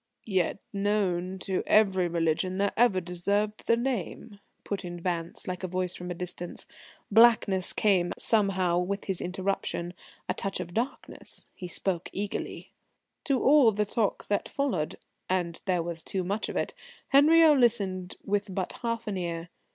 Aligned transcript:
"Yet 0.25 0.57
known 0.73 1.37
to 1.41 1.61
every 1.67 2.07
religion 2.07 2.57
that 2.57 2.73
ever 2.75 2.99
deserved 2.99 3.67
the 3.67 3.77
name," 3.77 4.39
put 4.63 4.83
in 4.83 4.99
Vance 4.99 5.47
like 5.47 5.61
a 5.63 5.67
voice 5.67 5.95
from 5.95 6.09
a 6.09 6.15
distance. 6.15 6.65
Blackness 7.11 7.71
came 7.71 8.11
somehow 8.17 8.79
with 8.79 9.03
his 9.05 9.21
interruption 9.21 9.93
a 10.27 10.33
touch 10.33 10.59
of 10.59 10.73
darkness. 10.73 11.45
He 11.53 11.67
spoke 11.67 12.09
eagerly. 12.13 12.71
To 13.25 13.43
all 13.43 13.71
the 13.71 13.85
talk 13.85 14.25
that 14.25 14.49
followed, 14.49 14.95
and 15.29 15.61
there 15.65 15.83
was 15.83 16.03
much 16.15 16.49
of 16.49 16.57
it, 16.57 16.73
Henriot 17.09 17.59
listened 17.59 18.15
with 18.25 18.55
but 18.55 18.79
half 18.81 19.05
an 19.05 19.17
ear. 19.17 19.49